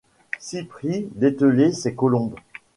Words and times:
Cypris 0.39 1.09
dételer 1.13 1.73
ses 1.75 1.93
colombes 1.93 2.39